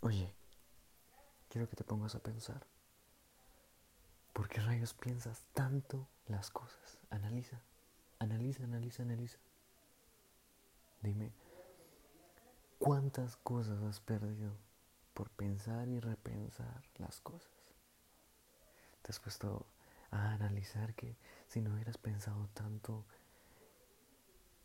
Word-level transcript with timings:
Oye, 0.00 0.32
quiero 1.48 1.68
que 1.68 1.76
te 1.76 1.84
pongas 1.84 2.14
a 2.14 2.20
pensar. 2.20 2.66
¿Por 4.32 4.48
qué 4.48 4.60
rayos 4.60 4.92
piensas 4.92 5.44
tanto 5.54 6.06
las 6.26 6.50
cosas? 6.50 6.98
Analiza, 7.10 7.60
analiza, 8.18 8.64
analiza, 8.64 9.02
analiza. 9.02 9.38
Dime, 11.02 11.32
¿cuántas 12.78 13.36
cosas 13.36 13.82
has 13.82 14.00
perdido 14.00 14.52
por 15.14 15.30
pensar 15.30 15.88
y 15.88 16.00
repensar 16.00 16.82
las 16.98 17.20
cosas? 17.20 17.50
¿Te 19.02 19.12
has 19.12 19.20
puesto 19.20 19.66
a 20.10 20.32
analizar 20.32 20.94
que 20.94 21.16
si 21.48 21.60
no 21.60 21.72
hubieras 21.72 21.96
pensado 21.96 22.48
tanto 22.52 23.04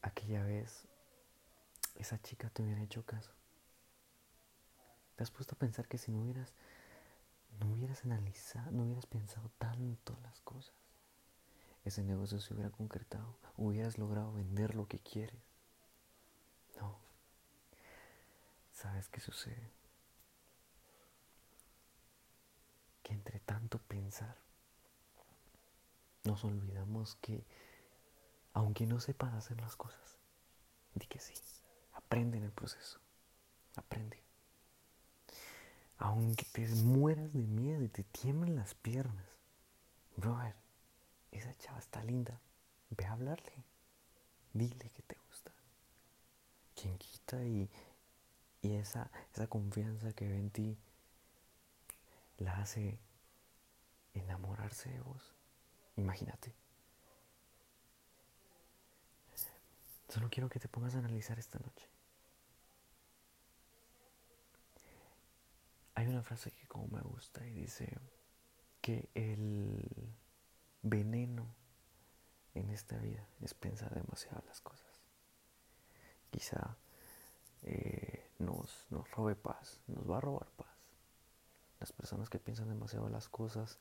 aquella 0.02 0.44
vez, 0.44 0.84
esa 1.96 2.22
chica 2.22 2.50
te 2.50 2.64
hubiera 2.64 2.82
hecho 2.82 3.06
caso? 3.06 3.32
¿Te 5.16 5.24
has 5.24 5.32
puesto 5.32 5.56
a 5.56 5.60
pensar 5.60 5.88
que 5.88 5.98
si 5.98 6.12
no 6.12 6.22
hubieras 6.22 6.54
no 7.60 7.72
hubieras 7.72 8.04
analizado, 8.06 8.72
no 8.72 8.84
hubieras 8.84 9.06
pensado 9.06 9.52
tanto 9.58 10.18
las 10.24 10.40
cosas, 10.42 10.74
ese 11.86 12.04
negocio 12.04 12.40
se 12.40 12.54
hubiera 12.54 12.70
concretado, 12.70 13.38
hubieras 13.58 13.98
logrado 13.98 14.34
vender 14.34 14.76
lo 14.76 14.88
que 14.88 15.00
quieres. 15.00 15.42
No. 16.80 16.98
¿Sabes 18.72 19.10
qué 19.10 19.20
sucede? 19.20 19.72
Que 23.04 23.14
entre 23.14 23.40
tanto 23.40 23.80
pensar, 23.80 24.38
nos 26.24 26.44
olvidamos 26.44 27.16
que, 27.16 27.46
aunque 28.54 28.86
no 28.86 29.00
sepas 29.00 29.34
hacer 29.34 29.60
las 29.60 29.76
cosas, 29.76 30.18
di 30.94 31.08
que 31.08 31.20
sí, 31.20 31.34
aprende 31.94 32.38
en 32.38 32.44
el 32.44 32.52
proceso, 32.52 33.00
aprende 33.76 34.24
aunque 36.02 36.46
te 36.46 36.68
mueras 36.68 37.32
de 37.32 37.44
miedo 37.44 37.84
y 37.84 37.88
te 37.88 38.04
tiemblen 38.04 38.56
las 38.56 38.74
piernas, 38.74 39.40
brother, 40.18 40.56
esa 41.32 41.56
chava 41.60 41.78
está 41.78 42.04
linda, 42.04 42.42
ve 42.90 43.06
a 43.06 43.14
hablarle, 43.14 43.64
dile 44.54 44.90
que 44.90 45.04
te 45.04 45.16
gusta. 45.28 45.52
Quien 46.76 46.98
quita 46.98 47.44
y, 47.46 47.70
y 48.64 48.74
esa, 48.74 49.12
esa 49.32 49.46
confianza 49.46 50.12
que 50.14 50.28
ve 50.28 50.38
en 50.38 50.50
ti 50.50 50.78
la 52.40 52.58
hace 52.58 52.98
enamorarse 54.16 54.90
de 54.90 55.02
vos. 55.02 55.36
Imagínate. 55.98 56.56
Solo 60.10 60.30
quiero 60.32 60.50
que 60.50 60.60
te 60.60 60.68
pongas 60.68 60.96
a 60.96 60.98
analizar 60.98 61.38
esta 61.38 61.60
noche. 61.60 61.88
Hay 66.02 66.08
frase 66.24 66.52
que 66.52 66.68
como 66.68 66.88
me 66.88 67.02
gusta 67.02 67.46
y 67.46 67.54
dice 67.54 67.98
que 68.82 69.10
el 69.14 70.14
veneno 70.82 71.46
en 72.54 72.70
esta 72.70 72.98
vida 72.98 73.28
es 73.42 73.54
pensar 73.54 73.94
demasiado 73.94 74.44
las 74.48 74.62
cosas. 74.62 74.88
Quizá 76.30 76.78
eh, 77.64 78.30
nos, 78.40 78.86
nos 78.90 79.10
robe 79.12 79.36
paz, 79.36 79.80
nos 79.88 80.10
va 80.10 80.18
a 80.18 80.22
robar 80.22 80.50
paz. 80.52 80.68
Las 81.80 81.92
personas 81.92 82.30
que 82.30 82.40
piensan 82.40 82.70
demasiado 82.70 83.10
las 83.10 83.28
cosas 83.28 83.80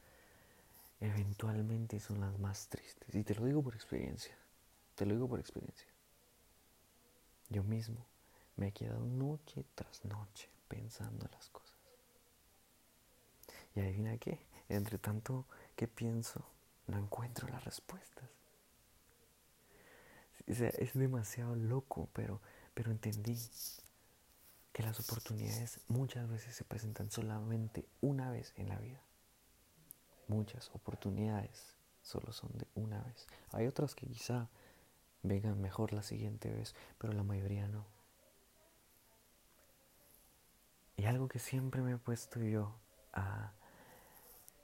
eventualmente 1.01 1.99
son 2.01 2.21
las 2.21 2.39
más 2.39 2.69
tristes. 2.69 3.15
Y 3.15 3.25
te 3.25 3.35
lo 3.35 3.45
digo 3.45 3.63
por 3.63 3.75
experiencia, 3.75 4.37
te 4.95 5.07
lo 5.07 5.15
digo 5.15 5.29
por 5.29 5.41
experiencia. 5.41 5.89
Yo 7.49 7.65
mismo 7.65 8.07
me 8.57 8.69
he 8.69 8.73
quedado 8.73 9.05
noche 9.05 9.65
tras 9.75 10.05
noche 10.05 10.49
pensando 10.69 11.27
las 11.33 11.49
cosas. 11.49 11.80
Y 13.75 13.81
adivina 13.81 14.17
qué, 14.19 14.41
entre 14.69 14.99
tanto 14.99 15.47
que 15.77 15.89
pienso, 15.89 16.45
no 16.87 16.99
encuentro 16.99 17.49
las 17.49 17.65
respuestas. 17.65 18.29
es 20.47 20.95
demasiado 20.95 21.55
loco, 21.55 22.09
pero, 22.13 22.41
pero 22.75 22.91
entendí 22.91 23.37
que 24.73 24.83
las 24.83 25.01
oportunidades 25.01 25.81
muchas 25.89 26.29
veces 26.29 26.55
se 26.55 26.65
presentan 26.65 27.11
solamente 27.11 27.87
una 28.01 28.31
vez 28.31 28.53
en 28.57 28.69
la 28.69 28.79
vida. 28.79 29.01
Muchas 30.29 30.71
oportunidades 30.75 31.77
solo 32.03 32.33
son 32.33 32.51
de 32.57 32.67
una 32.75 33.03
vez. 33.03 33.27
Hay 33.53 33.67
otras 33.67 33.95
que 33.95 34.07
quizá 34.07 34.49
vengan 35.23 35.61
mejor 35.61 35.93
la 35.93 36.03
siguiente 36.03 36.51
vez, 36.51 36.75
pero 36.99 37.13
la 37.13 37.23
mayoría 37.23 37.69
no. 37.69 37.85
Y 40.97 41.07
algo 41.07 41.29
que 41.29 41.39
siempre 41.39 41.83
me 41.83 41.93
he 41.93 41.97
puesto 41.97 42.41
yo 42.41 42.75
a 43.13 43.53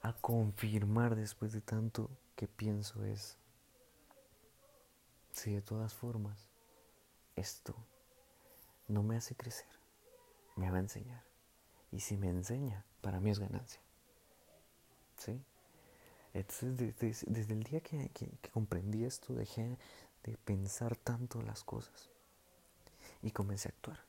a 0.07 0.13
confirmar 0.13 1.15
después 1.15 1.51
de 1.53 1.61
tanto 1.61 2.09
que 2.35 2.47
pienso 2.47 3.03
es, 3.03 3.37
si 5.31 5.53
de 5.53 5.61
todas 5.61 5.93
formas 5.93 6.49
esto 7.35 7.75
no 8.87 9.03
me 9.03 9.17
hace 9.17 9.35
crecer, 9.35 9.67
me 10.55 10.71
va 10.71 10.77
a 10.77 10.81
enseñar. 10.81 11.23
Y 11.91 11.99
si 11.99 12.17
me 12.17 12.29
enseña, 12.29 12.85
para 13.01 13.19
mí 13.19 13.29
es 13.29 13.39
ganancia. 13.39 13.81
¿Sí? 15.17 15.41
Entonces, 16.33 16.77
desde, 17.25 17.53
el 17.53 17.63
día 17.63 17.81
que, 17.81 18.09
que, 18.09 18.29
comprendí 18.51 19.05
esto, 19.05 19.33
dejé 19.33 19.77
de 20.23 20.37
pensar 20.37 20.95
tanto 20.95 21.41
las 21.41 21.63
cosas. 21.63 22.09
Y 23.21 23.31
comencé 23.31 23.69
a 23.69 23.71
actuar. 23.71 23.99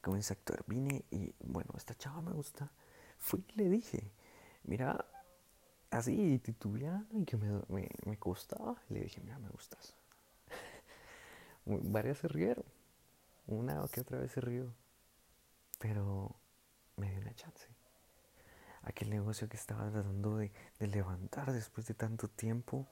Comencé 0.00 0.32
a 0.32 0.36
actuar. 0.36 0.64
Vine 0.66 1.04
y, 1.10 1.34
bueno, 1.40 1.70
esta 1.76 1.94
chava 1.94 2.22
me 2.22 2.32
gusta. 2.32 2.70
Fui 3.18 3.44
y 3.48 3.52
le 3.56 3.68
dije, 3.68 4.10
mira, 4.64 5.04
así 5.90 6.38
titubeando 6.38 7.18
y 7.18 7.24
que 7.24 7.36
me, 7.36 7.60
me, 7.68 7.88
me 8.04 8.16
costaba. 8.18 8.76
le 8.88 9.00
dije, 9.00 9.20
mira, 9.22 9.38
me 9.38 9.48
gustas. 9.48 9.94
Varias 11.64 12.18
se 12.18 12.28
rieron. 12.28 12.64
Una 13.46 13.82
o 13.82 13.88
que 13.88 14.00
otra 14.00 14.18
vez 14.18 14.32
se 14.32 14.40
rió. 14.40 14.72
Pero 15.78 16.34
me 16.96 17.10
dio 17.10 17.20
una 17.20 17.34
chance. 17.34 17.68
Aquel 18.82 19.10
negocio 19.10 19.48
que 19.48 19.56
estaba 19.56 19.90
tratando 19.90 20.36
de, 20.36 20.52
de 20.78 20.86
levantar 20.86 21.52
después 21.52 21.86
de 21.86 21.94
tanto 21.94 22.28
tiempo, 22.28 22.86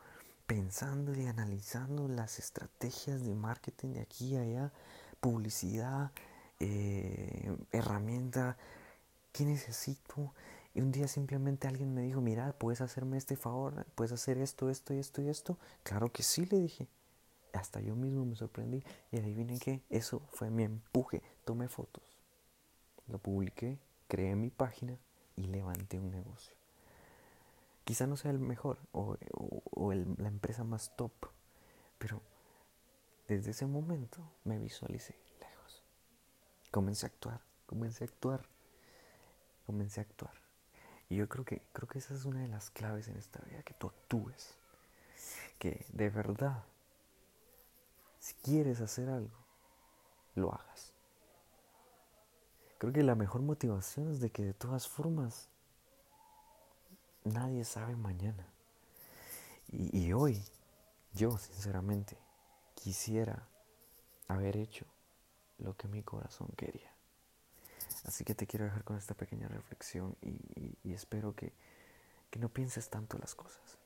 pensando 0.47 1.15
y 1.15 1.27
analizando 1.27 2.09
las 2.09 2.39
estrategias 2.39 3.25
de 3.25 3.35
marketing 3.35 3.95
de 3.95 4.01
aquí 4.01 4.35
y 4.35 4.37
allá, 4.37 4.73
publicidad, 5.21 6.11
eh, 6.61 7.57
herramienta, 7.73 8.57
¿qué 9.33 9.45
necesito? 9.45 10.33
Y 10.75 10.81
un 10.81 10.91
día 10.91 11.07
simplemente 11.07 11.69
alguien 11.69 11.95
me 11.95 12.03
dijo, 12.03 12.21
mira, 12.21 12.53
¿puedes 12.59 12.81
hacerme 12.81 13.17
este 13.17 13.37
favor? 13.37 13.87
¿Puedes 13.95 14.11
hacer 14.11 14.39
esto, 14.39 14.69
esto 14.69 14.93
y 14.93 14.99
esto 14.99 15.23
y 15.23 15.29
esto? 15.29 15.57
Claro 15.85 16.13
que 16.13 16.25
sí, 16.25 16.47
le 16.47 16.59
dije. 16.59 16.89
Hasta 17.53 17.81
yo 17.81 17.95
mismo 17.95 18.25
me 18.25 18.35
sorprendí. 18.35 18.83
Y 19.13 19.19
adivinen 19.19 19.61
qué, 19.61 19.83
eso 19.89 20.21
fue 20.31 20.51
mi 20.51 20.65
empuje. 20.65 21.23
Tomé 21.45 21.69
fotos, 21.69 22.19
lo 23.07 23.19
publiqué, 23.19 23.79
creé 24.09 24.35
mi 24.35 24.51
página 24.51 24.99
y 25.37 25.45
levanté 25.45 26.01
un 26.01 26.11
negocio. 26.11 26.57
Quizá 27.85 28.07
no 28.09 28.17
sea 28.17 28.33
el 28.33 28.39
mejor 28.41 28.79
o, 28.93 29.17
la 29.93 30.29
empresa 30.29 30.65
más 30.65 30.97
top, 30.97 31.13
pero 31.99 32.21
desde 33.29 33.53
ese 33.53 33.67
momento 33.67 34.19
me 34.43 34.59
visualicé 34.59 35.17
lejos. 35.41 35.85
Comencé 36.71 37.07
a 37.07 37.11
actuar, 37.11 37.43
comencé 37.67 38.05
a 38.05 38.07
actuar, 38.07 38.49
comencé 39.67 40.01
a 40.01 40.05
actuar. 40.05 40.44
Y 41.09 41.17
yo 41.17 41.29
creo 41.29 41.45
que, 41.45 41.63
creo 41.73 41.89
que 41.89 41.99
esa 41.99 42.15
es 42.15 42.25
una 42.25 42.41
de 42.41 42.49
las 42.49 42.71
claves 42.71 43.09
en 43.09 43.17
esta 43.17 43.41
vida, 43.41 43.63
que 43.63 43.75
tú 43.75 43.89
actúes. 43.89 44.57
Que 45.59 45.85
de 45.93 46.11
verdad, 46.11 46.65
si 48.19 48.35
quieres 48.35 48.81
hacer 48.81 49.09
algo, 49.09 49.37
lo 50.35 50.53
hagas. 50.53 50.93
Creo 52.79 52.93
que 52.93 53.03
la 53.03 53.15
mejor 53.15 53.43
motivación 53.43 54.11
es 54.11 54.21
de 54.21 54.31
que 54.31 54.45
de 54.45 54.55
todas 54.55 54.89
formas 54.89 55.49
nadie 57.25 57.65
sabe 57.65 57.97
mañana. 57.97 58.47
Y, 59.71 60.07
y 60.07 60.13
hoy, 60.13 60.43
yo 61.15 61.39
sinceramente, 61.39 62.19
quisiera 62.75 63.47
haber 64.29 64.57
hecho 64.57 64.87
lo 65.59 65.77
que 65.77 65.89
mi 65.89 66.03
corazón 66.03 66.49
quería. 66.57 66.94
Así 68.05 68.25
que 68.25 68.35
te 68.35 68.47
quiero 68.47 68.67
dejar 68.67 68.85
con 68.85 68.97
esta 68.97 69.15
pequeña 69.15 69.49
reflexión 69.49 70.17
y, 70.21 70.93
espero 70.93 71.35
que, 71.35 71.53
que, 72.31 72.39
no 72.39 72.49
pienses 72.49 72.91
tanto 72.91 73.19
las 73.19 73.35
cosas. 73.35 73.79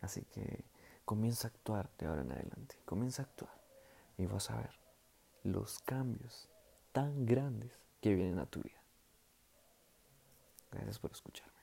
Así 0.00 0.22
que 0.22 0.64
comienza 1.04 1.48
a 1.48 1.50
actuar 1.50 1.90
de 1.98 2.06
ahora 2.06 2.22
en 2.22 2.32
adelante. 2.32 2.76
Comienza 2.84 3.22
a 3.22 3.26
actuar 3.26 3.60
y 4.18 4.26
vas 4.26 4.50
a 4.50 4.56
ver 4.56 4.70
los 5.44 5.78
cambios 5.80 6.48
tan 6.92 7.26
grandes 7.26 7.72
que 8.00 8.14
vienen 8.14 8.38
a 8.40 8.46
tu 8.46 8.60
vida. 8.60 8.80
Gracias 10.72 10.98
por 10.98 11.12
escucharme. 11.12 11.59